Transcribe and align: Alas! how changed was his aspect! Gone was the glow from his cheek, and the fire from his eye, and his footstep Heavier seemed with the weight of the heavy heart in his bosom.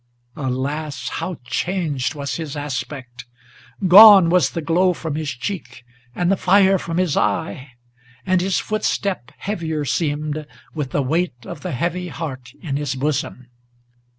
Alas! 0.35 1.09
how 1.09 1.37
changed 1.45 2.15
was 2.15 2.37
his 2.37 2.57
aspect! 2.57 3.25
Gone 3.87 4.31
was 4.31 4.49
the 4.49 4.61
glow 4.63 4.93
from 4.93 5.13
his 5.13 5.29
cheek, 5.29 5.83
and 6.15 6.31
the 6.31 6.35
fire 6.37 6.79
from 6.79 6.97
his 6.97 7.15
eye, 7.15 7.73
and 8.25 8.41
his 8.41 8.57
footstep 8.57 9.31
Heavier 9.37 9.85
seemed 9.85 10.47
with 10.73 10.89
the 10.89 11.03
weight 11.03 11.45
of 11.45 11.61
the 11.61 11.73
heavy 11.73 12.07
heart 12.07 12.51
in 12.63 12.77
his 12.77 12.95
bosom. 12.95 13.45